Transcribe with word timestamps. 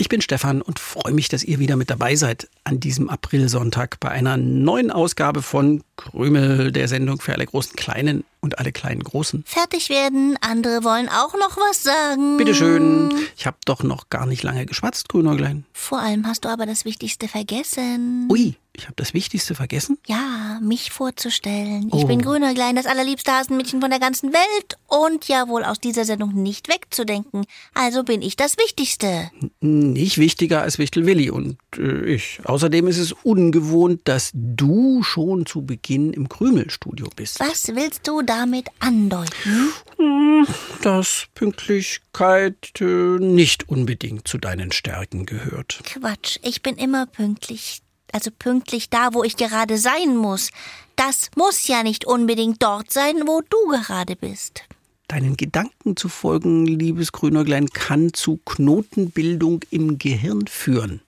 Ich 0.00 0.08
bin 0.08 0.20
Stefan 0.22 0.62
und 0.62 0.78
freue 0.78 1.12
mich, 1.12 1.28
dass 1.28 1.42
ihr 1.42 1.58
wieder 1.58 1.74
mit 1.74 1.90
dabei 1.90 2.14
seid 2.14 2.48
an 2.62 2.78
diesem 2.78 3.10
Aprilsonntag 3.10 3.98
bei 3.98 4.08
einer 4.10 4.36
neuen 4.36 4.92
Ausgabe 4.92 5.42
von 5.42 5.82
Krümel, 5.96 6.70
der 6.70 6.86
Sendung 6.86 7.20
für 7.20 7.34
alle 7.34 7.44
großen 7.44 7.74
Kleinen 7.74 8.22
und 8.40 8.60
alle 8.60 8.70
kleinen 8.70 9.02
Großen. 9.02 9.42
Fertig 9.44 9.88
werden, 9.90 10.38
andere 10.40 10.84
wollen 10.84 11.08
auch 11.08 11.34
noch 11.34 11.56
was 11.56 11.82
sagen. 11.82 12.36
Bitte 12.36 12.54
schön. 12.54 13.12
Ich 13.36 13.46
habe 13.46 13.56
doch 13.64 13.82
noch 13.82 14.08
gar 14.08 14.26
nicht 14.26 14.44
lange 14.44 14.66
geschwatzt, 14.66 15.08
Grünäuglein. 15.08 15.64
Vor 15.72 15.98
allem 15.98 16.26
hast 16.28 16.44
du 16.44 16.48
aber 16.48 16.64
das 16.64 16.84
Wichtigste 16.84 17.26
vergessen. 17.26 18.28
Ui, 18.30 18.54
ich 18.78 18.84
habe 18.84 18.94
das 18.94 19.12
Wichtigste 19.12 19.56
vergessen? 19.56 19.98
Ja, 20.06 20.60
mich 20.62 20.92
vorzustellen. 20.92 21.88
Ich 21.88 22.04
oh. 22.04 22.06
bin 22.06 22.22
Grünäuglein, 22.22 22.76
das 22.76 22.86
allerliebste 22.86 23.32
Hasenmädchen 23.32 23.80
von 23.80 23.90
der 23.90 23.98
ganzen 23.98 24.32
Welt 24.32 24.78
und 24.86 25.26
ja 25.26 25.48
wohl 25.48 25.64
aus 25.64 25.80
dieser 25.80 26.04
Sendung 26.04 26.32
nicht 26.34 26.68
wegzudenken. 26.68 27.44
Also 27.74 28.04
bin 28.04 28.22
ich 28.22 28.36
das 28.36 28.56
Wichtigste. 28.56 29.32
Nicht 29.92 30.18
wichtiger 30.18 30.62
als 30.62 30.78
Wichtel 30.78 31.06
Willi 31.06 31.30
und 31.30 31.58
äh, 31.76 32.04
ich. 32.04 32.40
Außerdem 32.44 32.86
ist 32.86 32.98
es 32.98 33.12
ungewohnt, 33.12 34.02
dass 34.04 34.30
du 34.34 35.02
schon 35.02 35.46
zu 35.46 35.62
Beginn 35.62 36.12
im 36.12 36.28
Krümelstudio 36.28 37.08
bist. 37.14 37.40
Was 37.40 37.68
willst 37.74 38.06
du 38.06 38.22
damit 38.22 38.68
andeuten? 38.78 39.72
Hm, 39.96 40.46
dass 40.82 41.26
Pünktlichkeit 41.34 42.80
äh, 42.80 42.84
nicht 42.84 43.68
unbedingt 43.68 44.28
zu 44.28 44.38
deinen 44.38 44.72
Stärken 44.72 45.26
gehört. 45.26 45.80
Quatsch, 45.84 46.38
ich 46.42 46.62
bin 46.62 46.76
immer 46.76 47.06
pünktlich. 47.06 47.82
Also 48.12 48.30
pünktlich 48.30 48.88
da, 48.88 49.12
wo 49.12 49.22
ich 49.22 49.36
gerade 49.36 49.76
sein 49.76 50.16
muss. 50.16 50.50
Das 50.96 51.30
muss 51.36 51.68
ja 51.68 51.82
nicht 51.82 52.06
unbedingt 52.06 52.62
dort 52.62 52.90
sein, 52.90 53.16
wo 53.26 53.42
du 53.42 53.68
gerade 53.68 54.16
bist. 54.16 54.62
Deinen 55.08 55.36
Gedanken 55.36 55.96
zu 55.96 56.08
folgen, 56.08 56.66
liebes 56.66 57.12
Grünäuglein, 57.12 57.70
kann 57.70 58.12
zu 58.12 58.38
Knotenbildung 58.44 59.60
im 59.70 59.98
Gehirn 59.98 60.46
führen. 60.46 61.00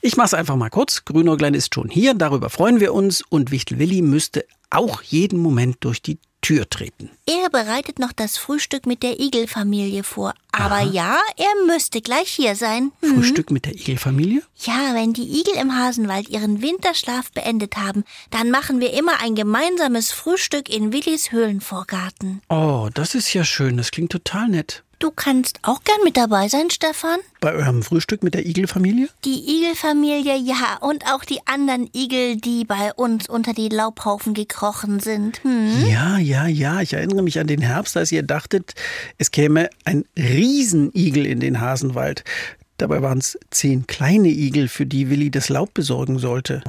Ich 0.00 0.16
mach's 0.16 0.32
einfach 0.32 0.56
mal 0.56 0.70
kurz. 0.70 1.04
Grünäuglein 1.04 1.52
ist 1.52 1.74
schon 1.74 1.90
hier, 1.90 2.14
darüber 2.14 2.48
freuen 2.48 2.80
wir 2.80 2.94
uns 2.94 3.22
und 3.28 3.50
Wichtel 3.50 3.78
Willi 3.78 4.00
müsste 4.00 4.46
auch 4.70 5.02
jeden 5.02 5.38
Moment 5.38 5.76
durch 5.80 6.00
die 6.00 6.18
Tür 6.40 6.68
treten. 6.70 7.10
Er 7.26 7.50
bereitet 7.50 7.98
noch 7.98 8.12
das 8.12 8.38
Frühstück 8.38 8.86
mit 8.86 9.02
der 9.02 9.20
Igelfamilie 9.20 10.02
vor. 10.02 10.32
Aber 10.60 10.82
ja, 10.82 11.18
er 11.36 11.66
müsste 11.66 12.02
gleich 12.02 12.28
hier 12.28 12.54
sein. 12.54 12.92
Hm. 13.00 13.14
Frühstück 13.14 13.50
mit 13.50 13.64
der 13.64 13.74
Igelfamilie? 13.74 14.42
Ja, 14.58 14.94
wenn 14.94 15.14
die 15.14 15.40
Igel 15.40 15.54
im 15.54 15.74
Hasenwald 15.74 16.28
ihren 16.28 16.60
Winterschlaf 16.60 17.32
beendet 17.32 17.76
haben, 17.76 18.04
dann 18.30 18.50
machen 18.50 18.80
wir 18.80 18.92
immer 18.92 19.20
ein 19.22 19.34
gemeinsames 19.34 20.12
Frühstück 20.12 20.68
in 20.68 20.92
Willis 20.92 21.32
Höhlenvorgarten. 21.32 22.42
Oh, 22.50 22.90
das 22.92 23.14
ist 23.14 23.32
ja 23.32 23.44
schön. 23.44 23.78
Das 23.78 23.90
klingt 23.90 24.12
total 24.12 24.48
nett. 24.48 24.84
Du 25.00 25.10
kannst 25.10 25.60
auch 25.62 25.82
gern 25.82 25.96
mit 26.04 26.18
dabei 26.18 26.48
sein, 26.48 26.68
Stefan. 26.68 27.20
Bei 27.40 27.54
eurem 27.54 27.82
Frühstück 27.82 28.22
mit 28.22 28.34
der 28.34 28.44
Igelfamilie? 28.44 29.08
Die 29.24 29.56
Igelfamilie, 29.56 30.36
ja. 30.36 30.76
Und 30.82 31.06
auch 31.06 31.24
die 31.24 31.38
anderen 31.46 31.88
Igel, 31.96 32.36
die 32.36 32.66
bei 32.66 32.92
uns 32.92 33.26
unter 33.26 33.54
die 33.54 33.70
Laubhaufen 33.70 34.34
gekrochen 34.34 35.00
sind. 35.00 35.42
Hm? 35.42 35.86
Ja, 35.86 36.18
ja, 36.18 36.46
ja. 36.46 36.82
Ich 36.82 36.92
erinnere 36.92 37.22
mich 37.22 37.38
an 37.38 37.46
den 37.46 37.62
Herbst, 37.62 37.96
als 37.96 38.12
ihr 38.12 38.22
dachtet, 38.22 38.74
es 39.16 39.30
käme 39.30 39.70
ein 39.86 40.04
Riesenigel 40.18 41.24
in 41.24 41.40
den 41.40 41.62
Hasenwald. 41.62 42.22
Dabei 42.76 43.00
waren 43.00 43.20
es 43.20 43.38
zehn 43.50 43.86
kleine 43.86 44.28
Igel, 44.28 44.68
für 44.68 44.84
die 44.84 45.08
Willi 45.08 45.30
das 45.30 45.48
Laub 45.48 45.72
besorgen 45.72 46.18
sollte. 46.18 46.62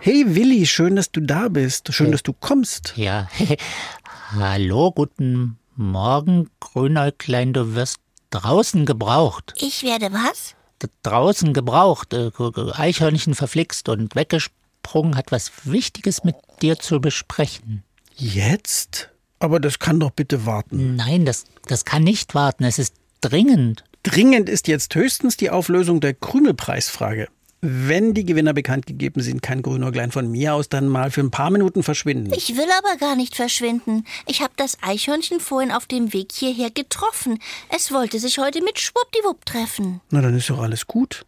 Hey 0.00 0.24
Willi, 0.26 0.66
schön, 0.66 0.96
dass 0.96 1.10
du 1.10 1.22
da 1.22 1.48
bist. 1.48 1.90
Schön, 1.94 2.12
dass 2.12 2.22
du 2.22 2.34
kommst. 2.34 2.92
Ja. 2.96 3.30
Hallo, 4.38 4.92
guten 4.92 5.56
Morgen, 5.76 6.48
Grünäuglein, 6.60 7.52
du 7.52 7.74
wirst 7.74 7.98
draußen 8.30 8.86
gebraucht. 8.86 9.54
Ich 9.58 9.82
werde 9.82 10.12
was? 10.12 10.54
draußen 11.02 11.52
gebraucht. 11.52 12.12
Äh, 12.12 12.30
Eichhörnchen 12.72 13.34
verflixt 13.34 13.88
und 13.88 14.14
weggesprungen, 14.14 15.16
hat 15.16 15.32
was 15.32 15.50
Wichtiges 15.64 16.24
mit 16.24 16.36
dir 16.62 16.78
zu 16.78 17.00
besprechen. 17.00 17.82
Jetzt? 18.14 19.10
Aber 19.38 19.60
das 19.60 19.78
kann 19.78 20.00
doch 20.00 20.10
bitte 20.10 20.46
warten. 20.46 20.96
Nein, 20.96 21.24
das, 21.24 21.44
das 21.66 21.84
kann 21.84 22.02
nicht 22.04 22.34
warten. 22.34 22.64
Es 22.64 22.78
ist 22.78 22.94
dringend. 23.20 23.84
Dringend 24.02 24.48
ist 24.48 24.68
jetzt 24.68 24.94
höchstens 24.94 25.36
die 25.36 25.50
Auflösung 25.50 26.00
der 26.00 26.14
Krümelpreisfrage 26.14 27.28
wenn 27.60 28.14
die 28.14 28.24
Gewinner 28.24 28.52
bekannt 28.52 28.86
gegeben 28.86 29.22
sind, 29.22 29.42
kann 29.42 29.62
Grünäuglein 29.62 30.12
von 30.12 30.30
mir 30.30 30.54
aus 30.54 30.68
dann 30.68 30.88
mal 30.88 31.10
für 31.10 31.20
ein 31.20 31.30
paar 31.30 31.50
Minuten 31.50 31.82
verschwinden. 31.82 32.32
Ich 32.34 32.56
will 32.56 32.68
aber 32.78 32.96
gar 32.98 33.16
nicht 33.16 33.34
verschwinden. 33.34 34.04
Ich 34.26 34.42
habe 34.42 34.52
das 34.56 34.78
Eichhörnchen 34.82 35.40
vorhin 35.40 35.72
auf 35.72 35.86
dem 35.86 36.12
Weg 36.12 36.32
hierher 36.32 36.70
getroffen. 36.70 37.38
Es 37.74 37.92
wollte 37.92 38.18
sich 38.18 38.38
heute 38.38 38.62
mit 38.62 38.78
Schwuppdiwupp 38.78 39.46
treffen. 39.46 40.00
Na, 40.10 40.20
dann 40.20 40.36
ist 40.36 40.50
doch 40.50 40.60
alles 40.60 40.86
gut. 40.86 41.24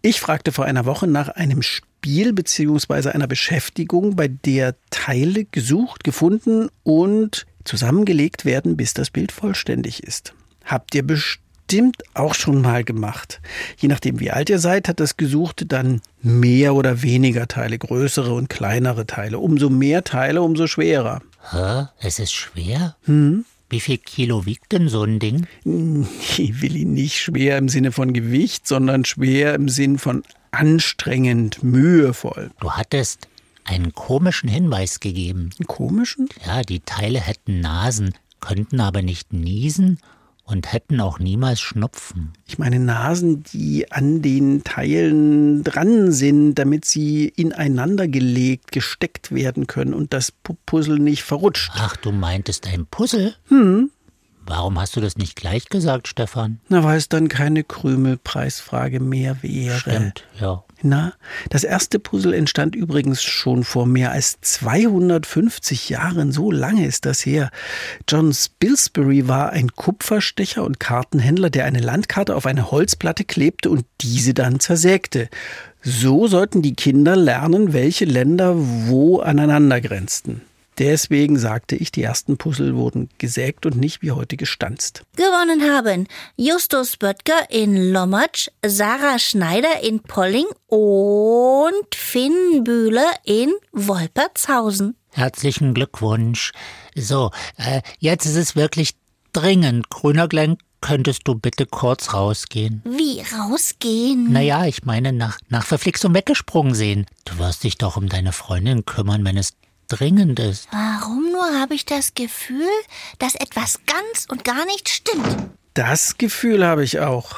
Ich 0.00 0.20
fragte 0.20 0.52
vor 0.52 0.64
einer 0.64 0.86
Woche 0.86 1.06
nach 1.06 1.28
einem 1.28 1.62
Spiel 1.62 2.32
bzw. 2.32 3.10
einer 3.10 3.26
Beschäftigung, 3.26 4.16
bei 4.16 4.28
der 4.28 4.76
Teile 4.90 5.44
gesucht, 5.44 6.04
gefunden 6.04 6.68
und 6.82 7.46
zusammengelegt 7.64 8.44
werden, 8.44 8.76
bis 8.76 8.94
das 8.94 9.10
Bild 9.10 9.32
vollständig 9.32 10.02
ist. 10.02 10.34
Habt 10.64 10.94
ihr 10.94 11.02
bestimmt 11.06 11.49
bestimmt 11.70 12.02
auch 12.14 12.34
schon 12.34 12.62
mal 12.62 12.82
gemacht. 12.82 13.40
Je 13.78 13.86
nachdem, 13.88 14.18
wie 14.18 14.32
alt 14.32 14.50
ihr 14.50 14.58
seid, 14.58 14.88
hat 14.88 14.98
das 14.98 15.16
Gesuchte 15.16 15.66
dann 15.66 16.00
mehr 16.20 16.74
oder 16.74 17.02
weniger 17.02 17.46
Teile, 17.46 17.78
größere 17.78 18.34
und 18.34 18.48
kleinere 18.48 19.06
Teile. 19.06 19.38
Umso 19.38 19.70
mehr 19.70 20.02
Teile, 20.02 20.42
umso 20.42 20.66
schwerer. 20.66 21.22
Hä? 21.52 21.86
Es 22.00 22.18
ist 22.18 22.32
schwer? 22.32 22.96
Hm? 23.04 23.44
Wie 23.68 23.78
viel 23.78 23.98
Kilo 23.98 24.46
wiegt 24.46 24.72
denn 24.72 24.88
so 24.88 25.04
ein 25.04 25.20
Ding? 25.20 25.46
Ich 26.36 26.60
will 26.60 26.74
ihn 26.74 26.94
nicht 26.94 27.20
schwer 27.20 27.56
im 27.58 27.68
Sinne 27.68 27.92
von 27.92 28.12
Gewicht, 28.12 28.66
sondern 28.66 29.04
schwer 29.04 29.54
im 29.54 29.68
Sinn 29.68 29.98
von 29.98 30.24
anstrengend, 30.50 31.62
mühevoll. 31.62 32.50
Du 32.58 32.72
hattest 32.72 33.28
einen 33.62 33.92
komischen 33.92 34.48
Hinweis 34.48 34.98
gegeben. 34.98 35.50
Einen 35.58 35.68
komischen? 35.68 36.28
Ja, 36.44 36.62
die 36.62 36.80
Teile 36.80 37.20
hätten 37.20 37.60
Nasen, 37.60 38.14
könnten 38.40 38.80
aber 38.80 39.02
nicht 39.02 39.32
niesen 39.32 40.00
und 40.50 40.72
hätten 40.72 41.00
auch 41.00 41.18
niemals 41.18 41.60
Schnupfen. 41.60 42.32
Ich 42.46 42.58
meine 42.58 42.80
Nasen, 42.80 43.42
die 43.44 43.90
an 43.90 44.22
den 44.22 44.64
Teilen 44.64 45.62
dran 45.62 46.12
sind, 46.12 46.54
damit 46.54 46.84
sie 46.84 47.28
ineinander 47.28 48.08
gelegt, 48.08 48.72
gesteckt 48.72 49.32
werden 49.32 49.66
können 49.66 49.94
und 49.94 50.12
das 50.12 50.32
Puzzle 50.66 50.98
nicht 50.98 51.22
verrutscht. 51.22 51.70
Ach, 51.74 51.96
du 51.96 52.12
meintest 52.12 52.66
ein 52.66 52.86
Puzzle? 52.86 53.34
Hm. 53.48 53.90
Warum 54.46 54.80
hast 54.80 54.96
du 54.96 55.00
das 55.00 55.16
nicht 55.16 55.36
gleich 55.36 55.68
gesagt, 55.68 56.08
Stefan? 56.08 56.60
Na, 56.68 56.82
weil 56.82 56.98
es 56.98 57.08
dann 57.08 57.28
keine 57.28 57.62
Krümelpreisfrage 57.62 58.98
mehr 58.98 59.42
wäre. 59.42 59.78
Stimmt, 59.78 60.24
ja. 60.40 60.64
Na, 60.82 61.12
das 61.50 61.62
erste 61.62 61.98
Puzzle 61.98 62.32
entstand 62.32 62.74
übrigens 62.74 63.22
schon 63.22 63.64
vor 63.64 63.86
mehr 63.86 64.12
als 64.12 64.40
250 64.40 65.90
Jahren. 65.90 66.32
So 66.32 66.50
lange 66.50 66.86
ist 66.86 67.04
das 67.04 67.24
her. 67.24 67.50
John 68.08 68.32
Spilsbury 68.32 69.28
war 69.28 69.50
ein 69.50 69.74
Kupferstecher 69.74 70.64
und 70.64 70.80
Kartenhändler, 70.80 71.50
der 71.50 71.66
eine 71.66 71.80
Landkarte 71.80 72.34
auf 72.34 72.46
eine 72.46 72.70
Holzplatte 72.70 73.24
klebte 73.24 73.68
und 73.68 73.84
diese 74.00 74.32
dann 74.32 74.58
zersägte. 74.58 75.28
So 75.82 76.28
sollten 76.28 76.62
die 76.62 76.74
Kinder 76.74 77.14
lernen, 77.14 77.72
welche 77.72 78.04
Länder 78.04 78.54
wo 78.56 79.20
aneinander 79.20 79.80
grenzten. 79.80 80.42
Deswegen 80.78 81.38
sagte 81.38 81.76
ich, 81.76 81.92
die 81.92 82.02
ersten 82.02 82.36
Puzzle 82.36 82.74
wurden 82.74 83.10
gesägt 83.18 83.66
und 83.66 83.76
nicht 83.76 84.02
wie 84.02 84.12
heute 84.12 84.36
gestanzt. 84.36 85.02
Gewonnen 85.16 85.62
haben 85.62 86.06
Justus 86.36 86.96
Böttger 86.96 87.50
in 87.50 87.92
Lommatsch, 87.92 88.48
Sarah 88.64 89.18
Schneider 89.18 89.82
in 89.82 90.00
Polling 90.00 90.46
und 90.68 91.94
Finn 91.94 92.64
Bühler 92.64 93.10
in 93.24 93.52
Wolpertshausen. 93.72 94.96
Herzlichen 95.12 95.74
Glückwunsch. 95.74 96.52
So, 96.94 97.30
äh, 97.56 97.82
jetzt 97.98 98.26
ist 98.26 98.36
es 98.36 98.56
wirklich 98.56 98.94
dringend. 99.32 99.90
Grüner 99.90 100.28
Glenn, 100.28 100.56
könntest 100.80 101.22
du 101.24 101.34
bitte 101.34 101.66
kurz 101.66 102.14
rausgehen? 102.14 102.82
Wie 102.84 103.20
rausgehen? 103.20 104.32
Naja, 104.32 104.64
ich 104.64 104.84
meine 104.84 105.12
nach, 105.12 105.38
nach 105.48 105.66
Verflixung 105.66 106.14
weggesprungen 106.14 106.74
sehen. 106.74 107.06
Du 107.24 107.38
wirst 107.38 107.64
dich 107.64 107.76
doch 107.76 107.96
um 107.96 108.08
deine 108.08 108.32
Freundin 108.32 108.84
kümmern, 108.84 109.24
wenn 109.24 109.36
es 109.36 109.52
dringend 109.90 110.38
ist. 110.40 110.68
Warum 110.72 111.30
nur 111.32 111.60
habe 111.60 111.74
ich 111.74 111.84
das 111.84 112.14
Gefühl, 112.14 112.68
dass 113.18 113.34
etwas 113.34 113.80
ganz 113.86 114.26
und 114.28 114.44
gar 114.44 114.64
nicht 114.66 114.88
stimmt? 114.88 115.50
Das 115.74 116.18
Gefühl 116.18 116.66
habe 116.66 116.84
ich 116.84 117.00
auch. 117.00 117.36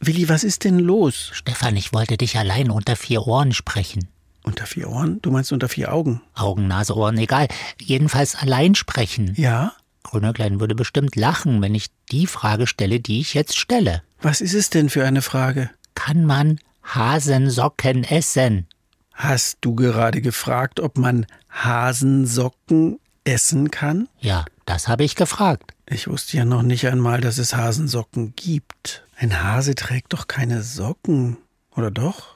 Willi, 0.00 0.28
was 0.28 0.44
ist 0.44 0.64
denn 0.64 0.78
los? 0.78 1.30
Stefan, 1.32 1.76
ich 1.76 1.92
wollte 1.92 2.16
dich 2.16 2.36
allein 2.36 2.70
unter 2.70 2.96
vier 2.96 3.26
Ohren 3.26 3.52
sprechen. 3.52 4.08
Unter 4.42 4.66
vier 4.66 4.88
Ohren? 4.88 5.22
Du 5.22 5.30
meinst 5.30 5.52
unter 5.52 5.68
vier 5.68 5.92
Augen? 5.92 6.20
Augen, 6.34 6.66
Nase, 6.66 6.96
Ohren, 6.96 7.16
egal. 7.18 7.46
Jedenfalls 7.80 8.34
allein 8.34 8.74
sprechen. 8.74 9.34
Ja? 9.36 9.72
Grünerklein 10.02 10.58
würde 10.58 10.74
bestimmt 10.74 11.14
lachen, 11.14 11.62
wenn 11.62 11.76
ich 11.76 11.86
die 12.10 12.26
Frage 12.26 12.66
stelle, 12.66 12.98
die 12.98 13.20
ich 13.20 13.34
jetzt 13.34 13.56
stelle. 13.56 14.02
Was 14.20 14.40
ist 14.40 14.54
es 14.54 14.70
denn 14.70 14.90
für 14.90 15.04
eine 15.04 15.22
Frage? 15.22 15.70
Kann 15.94 16.24
man 16.24 16.58
Hasensocken 16.82 18.02
essen? 18.02 18.66
Hast 19.14 19.58
du 19.60 19.74
gerade 19.74 20.20
gefragt, 20.20 20.80
ob 20.80 20.98
man 20.98 21.26
Hasensocken 21.50 22.98
essen 23.24 23.70
kann? 23.70 24.08
Ja, 24.18 24.44
das 24.66 24.88
habe 24.88 25.04
ich 25.04 25.16
gefragt. 25.16 25.74
Ich 25.86 26.08
wusste 26.08 26.36
ja 26.36 26.44
noch 26.44 26.62
nicht 26.62 26.86
einmal, 26.86 27.20
dass 27.20 27.38
es 27.38 27.54
Hasensocken 27.54 28.34
gibt. 28.34 29.06
Ein 29.16 29.42
Hase 29.42 29.74
trägt 29.74 30.12
doch 30.12 30.26
keine 30.26 30.62
Socken, 30.62 31.36
oder 31.76 31.90
doch? 31.90 32.34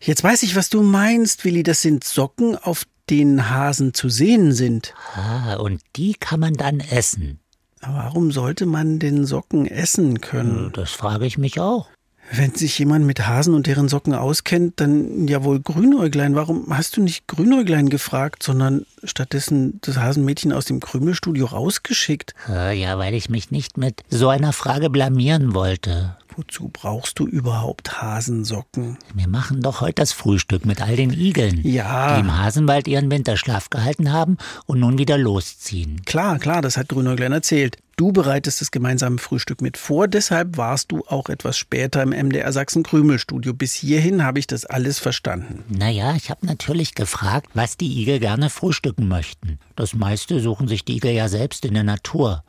Jetzt 0.00 0.22
weiß 0.22 0.42
ich, 0.42 0.56
was 0.56 0.68
du 0.68 0.82
meinst, 0.82 1.44
Willi. 1.44 1.62
Das 1.62 1.82
sind 1.82 2.04
Socken, 2.04 2.56
auf 2.56 2.84
denen 3.08 3.50
Hasen 3.50 3.94
zu 3.94 4.08
sehen 4.08 4.52
sind. 4.52 4.94
Ah, 5.14 5.54
und 5.56 5.82
die 5.96 6.14
kann 6.14 6.40
man 6.40 6.54
dann 6.54 6.80
essen. 6.80 7.40
Warum 7.80 8.32
sollte 8.32 8.66
man 8.66 8.98
den 8.98 9.26
Socken 9.26 9.66
essen 9.66 10.20
können? 10.20 10.72
Das 10.72 10.90
frage 10.90 11.26
ich 11.26 11.38
mich 11.38 11.60
auch. 11.60 11.88
Wenn 12.32 12.54
sich 12.54 12.78
jemand 12.78 13.04
mit 13.04 13.26
Hasen 13.26 13.54
und 13.54 13.66
deren 13.66 13.88
Socken 13.88 14.14
auskennt, 14.14 14.80
dann 14.80 15.28
ja 15.28 15.44
wohl 15.44 15.60
Grünäuglein. 15.60 16.34
Warum 16.34 16.66
hast 16.76 16.96
du 16.96 17.02
nicht 17.02 17.28
Grünäuglein 17.28 17.90
gefragt, 17.90 18.42
sondern 18.42 18.86
stattdessen 19.04 19.78
das 19.82 19.98
Hasenmädchen 19.98 20.52
aus 20.52 20.64
dem 20.64 20.80
Krümelstudio 20.80 21.46
rausgeschickt? 21.46 22.34
Äh, 22.48 22.80
Ja, 22.80 22.98
weil 22.98 23.14
ich 23.14 23.28
mich 23.28 23.50
nicht 23.50 23.76
mit 23.76 24.02
so 24.08 24.28
einer 24.28 24.52
Frage 24.52 24.90
blamieren 24.90 25.54
wollte. 25.54 26.16
Wozu 26.36 26.68
brauchst 26.72 27.18
du 27.20 27.26
überhaupt 27.26 28.02
Hasensocken? 28.02 28.98
Wir 29.14 29.28
machen 29.28 29.60
doch 29.60 29.80
heute 29.80 29.94
das 30.02 30.12
Frühstück 30.12 30.64
mit 30.66 30.80
all 30.82 30.96
den 30.96 31.12
Igeln, 31.12 31.60
Ja. 31.62 32.14
die 32.14 32.20
im 32.20 32.36
Hasenwald 32.36 32.88
ihren 32.88 33.10
Winterschlaf 33.10 33.70
gehalten 33.70 34.12
haben 34.12 34.38
und 34.66 34.80
nun 34.80 34.98
wieder 34.98 35.16
losziehen. 35.16 36.02
Klar, 36.04 36.38
klar, 36.40 36.60
das 36.62 36.76
hat 36.76 36.88
Grünäuglein 36.88 37.32
erzählt. 37.32 37.76
Du 37.96 38.10
bereitest 38.10 38.60
das 38.60 38.72
gemeinsame 38.72 39.18
Frühstück 39.18 39.60
mit 39.62 39.76
vor, 39.76 40.08
deshalb 40.08 40.56
warst 40.56 40.90
du 40.90 41.04
auch 41.06 41.28
etwas 41.28 41.56
später 41.56 42.02
im 42.02 42.10
MDR 42.10 42.52
Sachsen 42.52 42.82
Krümelstudio. 42.82 43.54
Bis 43.54 43.72
hierhin 43.72 44.24
habe 44.24 44.40
ich 44.40 44.48
das 44.48 44.64
alles 44.66 44.98
verstanden. 44.98 45.62
Naja, 45.68 46.16
ich 46.16 46.30
habe 46.30 46.44
natürlich 46.44 46.96
gefragt, 46.96 47.50
was 47.54 47.76
die 47.76 48.00
Igel 48.02 48.18
gerne 48.18 48.50
frühstücken 48.50 49.06
möchten. 49.06 49.60
Das 49.76 49.94
meiste 49.94 50.40
suchen 50.40 50.66
sich 50.66 50.84
die 50.84 50.96
Igel 50.96 51.12
ja 51.12 51.28
selbst 51.28 51.64
in 51.64 51.74
der 51.74 51.84
Natur. 51.84 52.42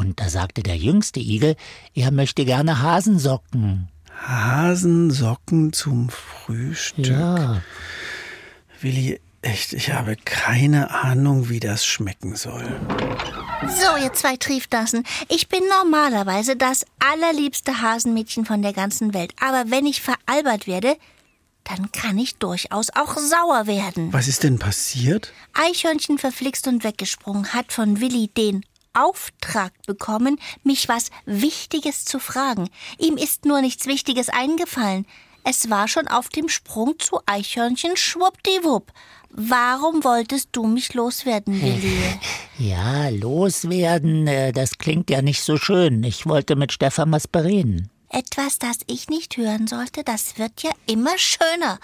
Und 0.00 0.18
da 0.18 0.30
sagte 0.30 0.62
der 0.62 0.78
jüngste 0.78 1.20
Igel, 1.20 1.56
er 1.94 2.10
möchte 2.10 2.46
gerne 2.46 2.80
Hasensocken. 2.80 3.90
Hasensocken 4.26 5.74
zum 5.74 6.08
Frühstück. 6.08 7.06
Ja, 7.06 7.60
Willi, 8.80 9.20
echt, 9.42 9.74
ich 9.74 9.92
habe 9.92 10.16
keine 10.16 10.90
Ahnung, 10.90 11.50
wie 11.50 11.60
das 11.60 11.84
schmecken 11.84 12.34
soll. 12.34 12.80
So, 13.68 14.02
ihr 14.02 14.14
zwei 14.14 14.38
Triefdassen. 14.38 15.04
Ich 15.28 15.48
bin 15.48 15.60
normalerweise 15.68 16.56
das 16.56 16.86
allerliebste 16.98 17.82
Hasenmädchen 17.82 18.46
von 18.46 18.62
der 18.62 18.72
ganzen 18.72 19.12
Welt. 19.12 19.34
Aber 19.38 19.70
wenn 19.70 19.84
ich 19.84 20.00
veralbert 20.00 20.66
werde, 20.66 20.96
dann 21.64 21.92
kann 21.92 22.16
ich 22.16 22.36
durchaus 22.36 22.88
auch 22.88 23.18
sauer 23.18 23.66
werden. 23.66 24.14
Was 24.14 24.28
ist 24.28 24.44
denn 24.44 24.58
passiert? 24.58 25.34
Eichhörnchen 25.52 26.16
verflixt 26.16 26.66
und 26.68 26.84
weggesprungen 26.84 27.52
hat 27.52 27.70
von 27.74 28.00
Willi 28.00 28.28
den 28.28 28.64
Auftrag 28.92 29.72
bekommen, 29.86 30.38
mich 30.64 30.88
was 30.88 31.10
Wichtiges 31.26 32.04
zu 32.04 32.18
fragen. 32.18 32.68
Ihm 32.98 33.16
ist 33.16 33.44
nur 33.44 33.60
nichts 33.60 33.86
Wichtiges 33.86 34.28
eingefallen. 34.28 35.06
Es 35.44 35.70
war 35.70 35.88
schon 35.88 36.06
auf 36.08 36.28
dem 36.28 36.48
Sprung 36.48 36.98
zu 36.98 37.20
Eichhörnchen 37.26 37.96
schwuppdiwupp. 37.96 38.92
Warum 39.30 40.04
wolltest 40.04 40.48
du 40.52 40.66
mich 40.66 40.92
loswerden, 40.94 41.60
Willi? 41.62 42.18
ja, 42.58 43.08
loswerden, 43.08 44.26
äh, 44.26 44.52
das 44.52 44.78
klingt 44.78 45.08
ja 45.08 45.22
nicht 45.22 45.42
so 45.42 45.56
schön. 45.56 46.02
Ich 46.02 46.26
wollte 46.26 46.56
mit 46.56 46.72
Stefan 46.72 47.12
was 47.12 47.28
bereden. 47.28 47.90
Etwas, 48.08 48.58
das 48.58 48.78
ich 48.88 49.08
nicht 49.08 49.36
hören 49.36 49.68
sollte, 49.68 50.02
das 50.02 50.36
wird 50.36 50.62
ja 50.62 50.72
immer 50.86 51.16
schöner. 51.16 51.78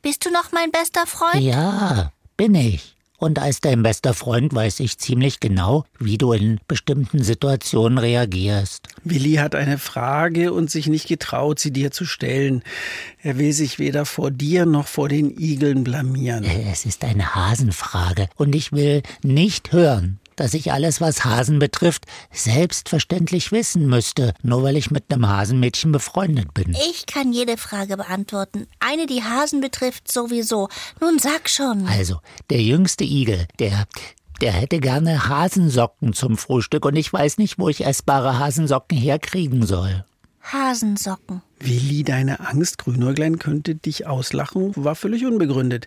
Bist 0.00 0.24
du 0.24 0.30
noch 0.30 0.52
mein 0.52 0.70
bester 0.70 1.06
Freund? 1.06 1.42
Ja, 1.42 2.12
bin 2.36 2.54
ich. 2.54 2.96
Und 3.22 3.38
als 3.38 3.60
dein 3.60 3.84
bester 3.84 4.14
Freund 4.14 4.52
weiß 4.52 4.80
ich 4.80 4.98
ziemlich 4.98 5.38
genau, 5.38 5.84
wie 6.00 6.18
du 6.18 6.32
in 6.32 6.58
bestimmten 6.66 7.22
Situationen 7.22 7.98
reagierst. 7.98 8.88
Willi 9.04 9.34
hat 9.34 9.54
eine 9.54 9.78
Frage 9.78 10.52
und 10.52 10.72
sich 10.72 10.88
nicht 10.88 11.06
getraut, 11.06 11.60
sie 11.60 11.70
dir 11.70 11.92
zu 11.92 12.04
stellen. 12.04 12.64
Er 13.22 13.38
will 13.38 13.52
sich 13.52 13.78
weder 13.78 14.06
vor 14.06 14.32
dir 14.32 14.66
noch 14.66 14.88
vor 14.88 15.08
den 15.08 15.30
Igeln 15.38 15.84
blamieren. 15.84 16.42
Es 16.42 16.84
ist 16.84 17.04
eine 17.04 17.36
Hasenfrage 17.36 18.28
und 18.34 18.56
ich 18.56 18.72
will 18.72 19.04
nicht 19.22 19.70
hören, 19.70 20.18
dass 20.42 20.54
ich 20.54 20.72
alles, 20.72 21.00
was 21.00 21.24
Hasen 21.24 21.60
betrifft, 21.60 22.04
selbstverständlich 22.32 23.52
wissen 23.52 23.86
müsste, 23.86 24.34
nur 24.42 24.64
weil 24.64 24.76
ich 24.76 24.90
mit 24.90 25.04
einem 25.08 25.28
Hasenmädchen 25.28 25.92
befreundet 25.92 26.52
bin. 26.52 26.76
Ich 26.90 27.06
kann 27.06 27.32
jede 27.32 27.56
Frage 27.56 27.96
beantworten. 27.96 28.66
Eine, 28.80 29.06
die 29.06 29.22
Hasen 29.22 29.60
betrifft, 29.60 30.10
sowieso. 30.10 30.68
Nun 31.00 31.20
sag 31.20 31.48
schon. 31.48 31.86
Also, 31.86 32.16
der 32.50 32.60
jüngste 32.60 33.04
Igel, 33.04 33.46
der, 33.60 33.86
der 34.40 34.50
hätte 34.50 34.80
gerne 34.80 35.28
Hasensocken 35.28 36.12
zum 36.12 36.36
Frühstück 36.36 36.86
und 36.86 36.96
ich 36.96 37.12
weiß 37.12 37.38
nicht, 37.38 37.60
wo 37.60 37.68
ich 37.68 37.86
essbare 37.86 38.40
Hasensocken 38.40 38.98
herkriegen 38.98 39.64
soll. 39.64 40.04
Hasensocken. 40.42 41.42
Willi, 41.60 42.02
deine 42.02 42.40
Angst, 42.40 42.78
Grünäuglein 42.78 43.38
könnte 43.38 43.76
dich 43.76 44.08
auslachen, 44.08 44.72
war 44.74 44.96
völlig 44.96 45.24
unbegründet. 45.24 45.86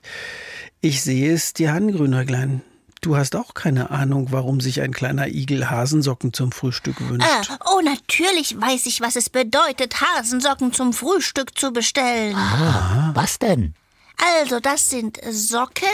Ich 0.80 1.02
sehe 1.02 1.34
es 1.34 1.52
dir 1.52 1.74
an, 1.74 1.92
Grünäuglein. 1.92 2.62
Du 3.06 3.16
hast 3.16 3.36
auch 3.36 3.54
keine 3.54 3.92
Ahnung, 3.92 4.30
warum 4.32 4.60
sich 4.60 4.82
ein 4.82 4.92
kleiner 4.92 5.28
Igel 5.28 5.70
Hasensocken 5.70 6.34
zum 6.34 6.52
Frühstück 6.52 7.08
wünscht. 7.08 7.52
Äh, 7.52 7.54
oh, 7.72 7.80
natürlich 7.82 8.60
weiß 8.60 8.88
ich, 8.88 9.00
was 9.00 9.16
es 9.16 9.30
bedeutet, 9.30 10.02
Hasensocken 10.02 10.74
zum 10.74 10.92
Frühstück 10.92 11.56
zu 11.56 11.72
bestellen. 11.72 12.36
Ah, 12.36 13.12
was 13.14 13.38
denn? 13.38 13.76
Also, 14.18 14.60
das 14.60 14.90
sind 14.90 15.20
Socken, 15.30 15.88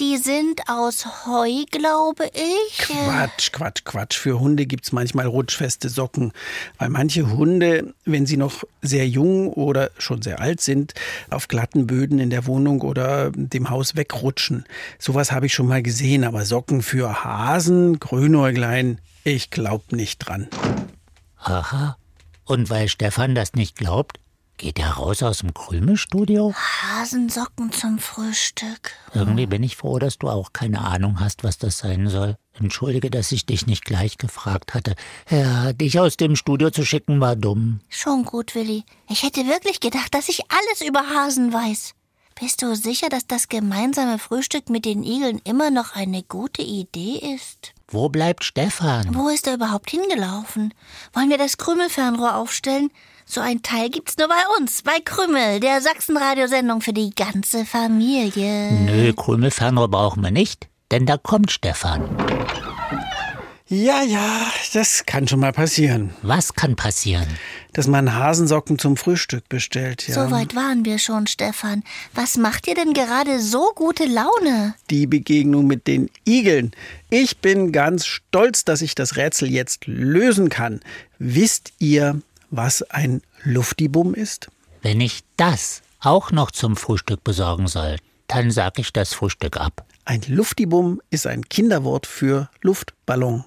die 0.00 0.16
sind 0.16 0.62
aus 0.68 1.26
Heu, 1.26 1.64
glaube 1.70 2.30
ich. 2.34 2.78
Quatsch, 2.78 3.52
Quatsch, 3.52 3.84
Quatsch. 3.84 4.16
Für 4.16 4.40
Hunde 4.40 4.66
gibt's 4.66 4.92
manchmal 4.92 5.26
rutschfeste 5.26 5.88
Socken, 5.88 6.32
weil 6.78 6.88
manche 6.88 7.30
Hunde, 7.30 7.94
wenn 8.04 8.26
sie 8.26 8.36
noch 8.36 8.64
sehr 8.82 9.06
jung 9.06 9.52
oder 9.52 9.90
schon 9.98 10.22
sehr 10.22 10.40
alt 10.40 10.60
sind, 10.60 10.94
auf 11.30 11.48
glatten 11.48 11.86
Böden 11.86 12.18
in 12.18 12.30
der 12.30 12.46
Wohnung 12.46 12.80
oder 12.80 13.30
dem 13.30 13.70
Haus 13.70 13.96
wegrutschen. 13.96 14.64
Sowas 14.98 15.32
habe 15.32 15.46
ich 15.46 15.54
schon 15.54 15.68
mal 15.68 15.82
gesehen, 15.82 16.24
aber 16.24 16.44
Socken 16.44 16.82
für 16.82 17.24
Hasen, 17.24 18.00
Grünäuglein, 18.00 19.00
ich 19.24 19.50
glaub 19.50 19.92
nicht 19.92 20.18
dran. 20.18 20.48
Aha. 21.38 21.96
Und 22.44 22.70
weil 22.70 22.88
Stefan 22.88 23.34
das 23.34 23.54
nicht 23.54 23.76
glaubt, 23.76 24.18
geht 24.56 24.78
er 24.78 24.92
raus 24.92 25.22
aus 25.22 25.38
dem 25.38 25.54
Krümelstudio? 25.54 26.54
Hasensocken 26.54 27.72
zum 27.72 27.98
Frühstück. 27.98 28.92
Irgendwie 29.14 29.46
bin 29.46 29.62
ich 29.62 29.76
froh, 29.76 29.98
dass 29.98 30.18
du 30.18 30.28
auch 30.28 30.52
keine 30.52 30.80
Ahnung 30.80 31.20
hast, 31.20 31.44
was 31.44 31.58
das 31.58 31.78
sein 31.78 32.08
soll. 32.08 32.36
Entschuldige, 32.54 33.10
dass 33.10 33.32
ich 33.32 33.46
dich 33.46 33.66
nicht 33.66 33.84
gleich 33.84 34.18
gefragt 34.18 34.74
hatte. 34.74 34.94
Ja, 35.30 35.72
dich 35.72 36.00
aus 36.00 36.16
dem 36.16 36.36
Studio 36.36 36.70
zu 36.70 36.84
schicken 36.84 37.20
war 37.20 37.36
dumm. 37.36 37.80
Schon 37.88 38.24
gut, 38.24 38.54
Willi. 38.54 38.84
Ich 39.08 39.22
hätte 39.22 39.46
wirklich 39.46 39.80
gedacht, 39.80 40.14
dass 40.14 40.28
ich 40.28 40.42
alles 40.50 40.86
über 40.86 41.00
Hasen 41.00 41.52
weiß. 41.52 41.92
Bist 42.38 42.60
du 42.60 42.76
sicher, 42.76 43.08
dass 43.08 43.26
das 43.26 43.48
gemeinsame 43.48 44.18
Frühstück 44.18 44.68
mit 44.68 44.84
den 44.84 45.02
Igeln 45.02 45.40
immer 45.44 45.70
noch 45.70 45.94
eine 45.94 46.22
gute 46.22 46.60
Idee 46.60 47.34
ist? 47.34 47.72
Wo 47.88 48.10
bleibt 48.10 48.44
Stefan? 48.44 49.14
Wo 49.14 49.28
ist 49.28 49.46
er 49.46 49.54
überhaupt 49.54 49.90
hingelaufen? 49.90 50.74
Wollen 51.14 51.30
wir 51.30 51.38
das 51.38 51.56
Krümelfernrohr 51.56 52.34
aufstellen? 52.34 52.90
So 53.28 53.40
ein 53.40 53.60
Teil 53.62 53.90
gibt's 53.90 54.16
nur 54.18 54.28
bei 54.28 54.42
uns, 54.58 54.82
bei 54.82 54.98
Krümel, 55.04 55.58
der 55.58 55.80
Sachsenradiosendung 55.80 56.80
für 56.80 56.92
die 56.92 57.10
ganze 57.10 57.64
Familie. 57.64 58.70
Nö, 58.70 59.12
Krümelfernrohr 59.12 59.88
brauchen 59.88 60.22
wir 60.22 60.30
nicht, 60.30 60.68
denn 60.92 61.06
da 61.06 61.16
kommt 61.16 61.50
Stefan. 61.50 62.08
Ja, 63.68 64.00
ja, 64.02 64.46
das 64.74 65.04
kann 65.06 65.26
schon 65.26 65.40
mal 65.40 65.52
passieren, 65.52 66.14
Was 66.22 66.54
kann 66.54 66.76
passieren? 66.76 67.26
dass 67.72 67.88
man 67.88 68.14
Hasensocken 68.14 68.78
zum 68.78 68.96
Frühstück 68.96 69.48
bestellt. 69.50 70.06
Ja. 70.08 70.14
So 70.14 70.30
weit 70.30 70.54
waren 70.54 70.84
wir 70.86 70.98
schon, 70.98 71.26
Stefan. 71.26 71.82
Was 72.14 72.38
macht 72.38 72.66
dir 72.66 72.74
denn 72.76 72.94
gerade 72.94 73.40
so 73.40 73.72
gute 73.74 74.06
Laune? 74.06 74.74
die 74.88 75.06
Begegnung 75.08 75.66
mit 75.66 75.88
den 75.88 76.08
Igeln. 76.24 76.70
Ich 77.10 77.38
bin 77.38 77.72
ganz 77.72 78.06
stolz, 78.06 78.64
dass 78.64 78.80
ich 78.82 78.94
das 78.94 79.16
Rätsel 79.16 79.50
jetzt 79.50 79.86
lösen 79.88 80.48
kann. 80.48 80.80
Wisst 81.18 81.72
ihr, 81.80 82.22
was 82.50 82.82
ein 82.82 83.22
Luftibum 83.44 84.14
ist? 84.14 84.48
Wenn 84.82 85.00
ich 85.00 85.22
das 85.36 85.82
auch 86.00 86.30
noch 86.30 86.50
zum 86.50 86.76
Frühstück 86.76 87.24
besorgen 87.24 87.66
soll, 87.66 87.96
dann 88.28 88.50
sag 88.50 88.78
ich 88.78 88.92
das 88.92 89.14
Frühstück 89.14 89.56
ab. 89.56 89.84
Ein 90.04 90.22
Luftibum 90.28 91.00
ist 91.10 91.26
ein 91.26 91.48
Kinderwort 91.48 92.06
für 92.06 92.48
Luftballon. 92.62 93.44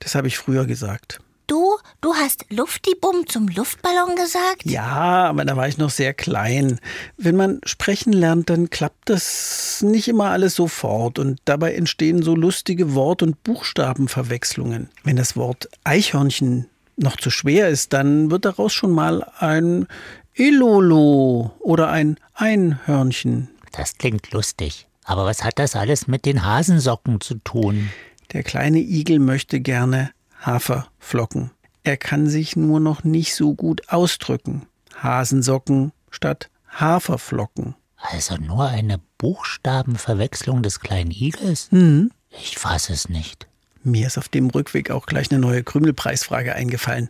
Das 0.00 0.14
habe 0.14 0.28
ich 0.28 0.36
früher 0.36 0.66
gesagt. 0.66 1.20
Du, 1.46 1.76
du 2.00 2.14
hast 2.14 2.46
Luftibum 2.50 3.26
zum 3.26 3.48
Luftballon 3.48 4.16
gesagt? 4.16 4.64
Ja, 4.64 5.26
aber 5.26 5.44
da 5.44 5.56
war 5.56 5.68
ich 5.68 5.76
noch 5.76 5.90
sehr 5.90 6.14
klein. 6.14 6.80
Wenn 7.18 7.36
man 7.36 7.60
sprechen 7.64 8.14
lernt, 8.14 8.48
dann 8.48 8.70
klappt 8.70 9.10
das 9.10 9.82
nicht 9.82 10.08
immer 10.08 10.30
alles 10.30 10.54
sofort 10.54 11.18
und 11.18 11.40
dabei 11.44 11.74
entstehen 11.74 12.22
so 12.22 12.34
lustige 12.34 12.94
Wort- 12.94 13.22
und 13.22 13.42
Buchstabenverwechslungen. 13.44 14.88
Wenn 15.02 15.16
das 15.16 15.36
Wort 15.36 15.68
Eichhörnchen 15.84 16.66
noch 16.96 17.16
zu 17.16 17.30
schwer 17.30 17.68
ist, 17.68 17.92
dann 17.92 18.30
wird 18.30 18.44
daraus 18.44 18.72
schon 18.72 18.92
mal 18.92 19.22
ein 19.38 19.86
Ilolo 20.34 21.52
oder 21.60 21.90
ein 21.90 22.18
Einhörnchen. 22.34 23.48
Das 23.72 23.98
klingt 23.98 24.32
lustig. 24.32 24.86
Aber 25.04 25.24
was 25.24 25.44
hat 25.44 25.58
das 25.58 25.76
alles 25.76 26.06
mit 26.06 26.24
den 26.24 26.44
Hasensocken 26.44 27.20
zu 27.20 27.36
tun? 27.36 27.90
Der 28.32 28.42
kleine 28.42 28.78
Igel 28.78 29.18
möchte 29.18 29.60
gerne 29.60 30.10
Haferflocken. 30.40 31.50
Er 31.82 31.96
kann 31.96 32.26
sich 32.28 32.56
nur 32.56 32.80
noch 32.80 33.04
nicht 33.04 33.34
so 33.34 33.54
gut 33.54 33.88
ausdrücken. 33.90 34.66
Hasensocken 34.96 35.92
statt 36.10 36.50
Haferflocken. 36.68 37.74
Also 37.96 38.36
nur 38.36 38.68
eine 38.68 39.00
Buchstabenverwechslung 39.18 40.62
des 40.62 40.80
kleinen 40.80 41.10
Igels? 41.10 41.68
Mhm. 41.70 42.10
Ich 42.30 42.58
fasse 42.58 42.92
es 42.92 43.08
nicht. 43.08 43.46
Mir 43.84 44.06
ist 44.06 44.18
auf 44.18 44.28
dem 44.28 44.48
Rückweg 44.48 44.90
auch 44.90 45.06
gleich 45.06 45.30
eine 45.30 45.40
neue 45.40 45.62
Krümelpreisfrage 45.62 46.54
eingefallen. 46.54 47.08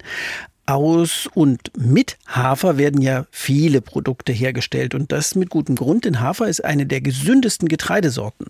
Aus 0.67 1.29
und 1.35 1.73
mit 1.77 2.17
Hafer 2.27 2.79
werden 2.79 3.03
ja 3.03 3.27
viele 3.31 3.83
Produkte 3.83 4.33
hergestellt 4.33 4.95
und 4.95 5.13
das 5.13 5.35
mit 5.35 5.51
gutem 5.51 5.77
Grund, 5.77 6.07
denn 6.07 6.21
Hafer 6.21 6.49
ist 6.49 6.65
eine 6.65 6.87
der 6.87 7.03
gesündesten 7.03 7.69
Getreidesorten. 7.69 8.47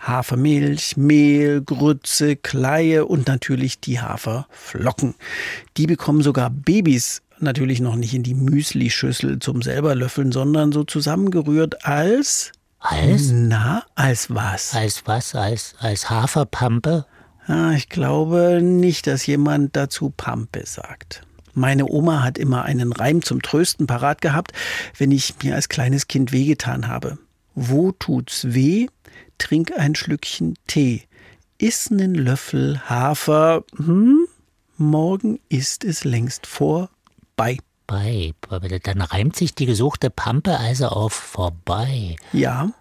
Hafermilch, 0.00 0.96
Mehl, 0.96 1.60
Grütze, 1.60 2.36
Kleie 2.36 3.04
und 3.04 3.26
natürlich 3.26 3.80
die 3.80 4.00
Haferflocken. 4.00 5.14
Die 5.76 5.86
bekommen 5.86 6.22
sogar 6.22 6.48
Babys 6.48 7.20
natürlich 7.38 7.80
noch 7.80 7.96
nicht 7.96 8.14
in 8.14 8.22
die 8.22 8.34
Müslischüssel 8.34 9.38
zum 9.38 9.60
selber 9.60 9.94
löffeln, 9.94 10.32
sondern 10.32 10.72
so 10.72 10.84
zusammengerührt 10.84 11.84
als 11.84 12.52
Als? 12.78 13.30
na, 13.30 13.84
als 13.94 14.34
was? 14.34 14.74
Als 14.74 15.02
was? 15.06 15.34
Als, 15.34 15.74
als 15.80 16.08
Haferpampe? 16.08 17.04
Ah, 17.48 17.72
ich 17.72 17.88
glaube 17.88 18.60
nicht, 18.62 19.06
dass 19.06 19.24
jemand 19.24 19.74
dazu 19.74 20.12
Pampe 20.14 20.66
sagt. 20.66 21.22
Meine 21.54 21.86
Oma 21.86 22.22
hat 22.22 22.36
immer 22.36 22.64
einen 22.64 22.92
Reim 22.92 23.22
zum 23.22 23.40
Trösten 23.40 23.86
parat 23.86 24.20
gehabt, 24.20 24.52
wenn 24.98 25.10
ich 25.10 25.34
mir 25.42 25.54
als 25.54 25.70
kleines 25.70 26.08
Kind 26.08 26.30
wehgetan 26.30 26.88
habe. 26.88 27.18
Wo 27.54 27.90
tut's 27.92 28.52
weh? 28.52 28.88
Trink 29.38 29.72
ein 29.76 29.94
Schlückchen 29.94 30.56
Tee. 30.66 31.04
Iss 31.56 31.90
nen 31.90 32.14
Löffel 32.14 32.82
Hafer. 32.86 33.64
Hm? 33.76 34.26
Morgen 34.76 35.40
ist 35.48 35.84
es 35.84 36.04
längst 36.04 36.46
vorbei. 36.46 37.58
Bei, 37.86 38.34
dann 38.82 39.00
reimt 39.00 39.36
sich 39.36 39.54
die 39.54 39.64
gesuchte 39.64 40.10
Pampe 40.10 40.58
also 40.58 40.88
auf 40.88 41.14
vorbei. 41.14 42.16
Ja, 42.34 42.72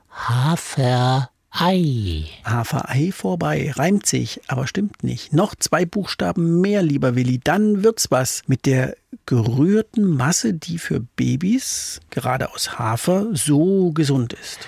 Haferei. 1.58 2.26
Haferei 2.46 3.12
vorbei. 3.12 3.72
Reimt 3.76 4.06
sich, 4.06 4.40
aber 4.48 4.68
stimmt 4.68 5.04
nicht. 5.04 5.34
Noch 5.34 5.56
zwei 5.56 5.86
Buchstaben 5.86 6.62
mehr, 6.62 6.84
lieber 6.84 7.16
Willi. 7.16 7.40
Dann 7.44 7.84
wird's 7.84 8.12
was 8.12 8.44
mit 8.46 8.68
der 8.68 8.96
gerührten 9.26 10.06
Masse, 10.16 10.54
die 10.54 10.78
für 10.78 11.00
Babys, 11.00 12.00
gerade 12.12 12.54
aus 12.54 12.78
Hafer, 12.78 13.28
so 13.34 13.92
gesund 13.92 14.34
ist. 14.34 14.68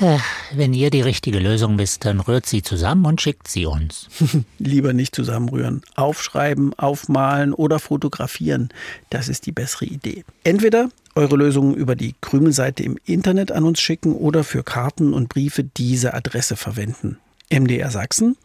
Äh, 0.00 0.18
Wenn 0.54 0.74
ihr 0.74 0.90
die 0.90 1.00
richtige 1.00 1.38
Lösung 1.38 1.78
wisst, 1.78 2.04
dann 2.04 2.20
rührt 2.20 2.46
sie 2.46 2.62
zusammen 2.62 3.06
und 3.06 3.20
schickt 3.20 3.48
sie 3.48 3.64
uns. 3.66 4.08
Lieber 4.58 4.92
nicht 4.92 5.14
zusammenrühren. 5.14 5.82
Aufschreiben, 5.96 6.74
aufmalen 6.74 7.54
oder 7.54 7.78
fotografieren. 7.78 8.68
Das 9.10 9.28
ist 9.28 9.46
die 9.46 9.52
bessere 9.52 9.86
Idee. 9.86 10.24
Entweder 10.44 10.90
eure 11.18 11.36
Lösungen 11.36 11.74
über 11.74 11.96
die 11.96 12.14
Krümelseite 12.20 12.84
im 12.84 12.96
Internet 13.04 13.50
an 13.50 13.64
uns 13.64 13.80
schicken 13.80 14.14
oder 14.14 14.44
für 14.44 14.62
Karten 14.62 15.12
und 15.12 15.28
Briefe 15.28 15.64
diese 15.64 16.14
Adresse 16.14 16.56
verwenden. 16.56 17.18
MDR 17.50 17.90
Sachsen, 17.90 18.36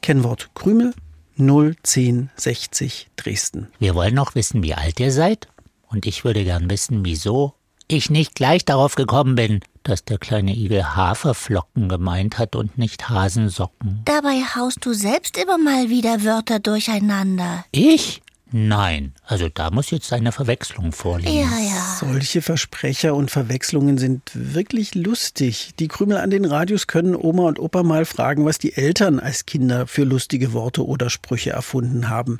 Kennwort 0.00 0.50
Krümel 0.54 0.94
01060 1.36 3.10
Dresden. 3.16 3.68
Wir 3.78 3.94
wollen 3.94 4.14
noch 4.14 4.34
wissen, 4.34 4.62
wie 4.62 4.72
alt 4.72 4.98
ihr 4.98 5.12
seid. 5.12 5.48
Und 5.88 6.06
ich 6.06 6.24
würde 6.24 6.42
gern 6.42 6.70
wissen, 6.70 7.04
wieso 7.04 7.52
ich 7.86 8.08
nicht 8.08 8.34
gleich 8.34 8.64
darauf 8.64 8.94
gekommen 8.94 9.34
bin, 9.34 9.60
dass 9.82 10.04
der 10.04 10.18
kleine 10.18 10.56
Igel 10.56 10.96
Haferflocken 10.96 11.88
gemeint 11.88 12.38
hat 12.38 12.56
und 12.56 12.78
nicht 12.78 13.10
Hasensocken. 13.10 14.00
Dabei 14.06 14.40
haust 14.56 14.84
du 14.86 14.94
selbst 14.94 15.36
immer 15.36 15.58
mal 15.58 15.90
wieder 15.90 16.24
Wörter 16.24 16.60
durcheinander. 16.60 17.64
Ich? 17.72 18.22
Nein, 18.52 19.12
also 19.24 19.48
da 19.48 19.72
muss 19.72 19.90
jetzt 19.90 20.12
eine 20.12 20.30
Verwechslung 20.30 20.92
vorliegen. 20.92 21.34
Ja, 21.34 21.58
ja. 21.58 21.96
Solche 21.98 22.42
Versprecher 22.42 23.14
und 23.16 23.30
Verwechslungen 23.30 23.98
sind 23.98 24.30
wirklich 24.34 24.94
lustig. 24.94 25.72
Die 25.80 25.88
Krümel 25.88 26.18
an 26.18 26.30
den 26.30 26.44
Radios 26.44 26.86
können 26.86 27.16
Oma 27.16 27.48
und 27.48 27.58
Opa 27.58 27.82
mal 27.82 28.04
fragen, 28.04 28.44
was 28.44 28.58
die 28.58 28.74
Eltern 28.74 29.18
als 29.18 29.46
Kinder 29.46 29.88
für 29.88 30.04
lustige 30.04 30.52
Worte 30.52 30.86
oder 30.86 31.10
Sprüche 31.10 31.50
erfunden 31.50 32.08
haben. 32.08 32.38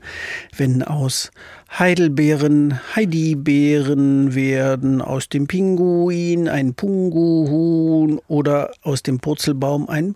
Wenn 0.56 0.84
aus 0.84 1.32
Heidelbeeren 1.76 2.78
Heidibeeren 2.94 4.36
werden, 4.36 5.02
aus 5.02 5.28
dem 5.28 5.48
Pinguin 5.48 6.48
ein 6.48 6.74
Punguhuhn 6.74 8.20
oder 8.28 8.70
aus 8.82 9.02
dem 9.02 9.18
Purzelbaum 9.18 9.88
ein 9.88 10.14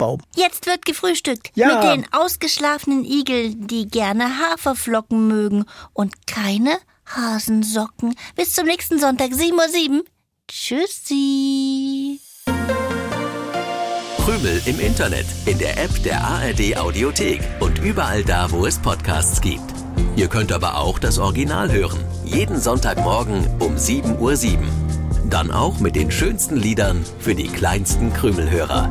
Pupselbaum. 0.00 0.20
Jetzt 0.34 0.66
wird 0.66 0.84
gefrühstückt. 0.84 1.52
Ja. 1.54 1.74
Mit 1.74 1.84
den 1.84 2.12
ausgeschlafenen 2.12 3.04
Igeln, 3.04 3.66
die 3.66 3.86
gerne 3.86 4.38
Haferflocken 4.38 5.28
mögen 5.28 5.64
und 5.92 6.26
keine 6.26 6.78
Hasensocken. 7.06 8.14
Bis 8.36 8.54
zum 8.54 8.66
nächsten 8.66 8.98
Sonntag, 8.98 9.30
7.07 9.30 9.90
Uhr. 9.90 10.04
Tschüssi. 10.48 12.20
Krümel 14.24 14.62
im 14.66 14.80
Internet, 14.80 15.26
in 15.46 15.58
der 15.58 15.82
App 15.82 16.02
der 16.02 16.22
ARD 16.22 16.76
Audiothek 16.76 17.40
und 17.60 17.78
überall 17.78 18.24
da, 18.24 18.50
wo 18.50 18.66
es 18.66 18.78
Podcasts 18.78 19.40
gibt. 19.40 19.62
Ihr 20.16 20.28
könnt 20.28 20.52
aber 20.52 20.78
auch 20.78 20.98
das 20.98 21.18
Original 21.18 21.72
hören. 21.72 22.00
Jeden 22.24 22.60
Sonntagmorgen 22.60 23.46
um 23.60 23.76
7.07 23.76 24.18
Uhr. 24.18 24.30
Dann 25.28 25.50
auch 25.50 25.78
mit 25.80 25.96
den 25.96 26.10
schönsten 26.10 26.56
Liedern 26.56 27.04
für 27.18 27.34
die 27.34 27.48
kleinsten 27.48 28.12
Krümelhörer. 28.12 28.90